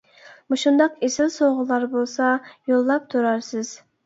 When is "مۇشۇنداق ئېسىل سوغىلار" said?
0.53-1.85